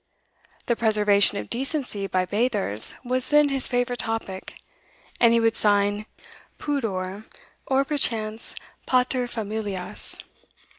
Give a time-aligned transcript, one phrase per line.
[0.65, 4.55] The preservation of decency by bathers was then his favourite topic,
[5.19, 6.07] and he would sign
[6.57, 7.25] 'Pudor,'
[7.67, 8.55] or perchance
[8.87, 10.17] 'Paterfamilias.